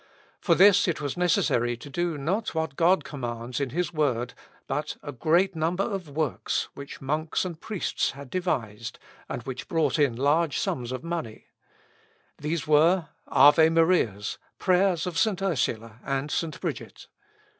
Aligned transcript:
For 0.39 0.55
this 0.55 0.87
it 0.87 0.99
was 0.99 1.15
necessary 1.15 1.77
to 1.77 1.87
do 1.87 2.17
not 2.17 2.55
what 2.55 2.75
God 2.75 3.03
commands 3.03 3.59
in 3.59 3.69
his 3.69 3.93
word, 3.93 4.33
but 4.65 4.97
a 5.03 5.11
great 5.11 5.55
number 5.55 5.83
of 5.83 6.09
works 6.09 6.69
which 6.73 7.01
monks 7.01 7.45
and 7.45 7.61
priests 7.61 8.09
had 8.13 8.31
devised, 8.31 8.97
and 9.29 9.43
which 9.43 9.67
brought 9.67 9.99
in 9.99 10.15
large 10.15 10.57
sums 10.57 10.91
of 10.91 11.03
money. 11.03 11.49
These 12.39 12.65
were, 12.65 13.09
Ave 13.27 13.69
Marias, 13.69 14.39
prayers 14.57 15.05
of 15.05 15.19
St. 15.19 15.39
Ursula, 15.39 15.99
and 16.03 16.31
St. 16.31 16.59
Bridget. 16.59 17.05